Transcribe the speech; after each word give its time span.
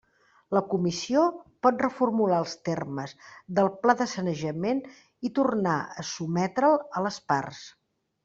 La 0.57 0.61
Comissió 0.69 1.23
pot 1.65 1.83
reformular 1.85 2.39
els 2.43 2.55
termes 2.69 3.13
del 3.59 3.69
pla 3.83 3.95
de 4.01 4.07
sanejament 4.15 4.81
i 5.29 5.33
tornar 5.41 5.77
a 5.83 6.07
sotmetre'l 6.15 6.81
a 7.01 7.05
les 7.09 7.21
parts. 7.33 7.61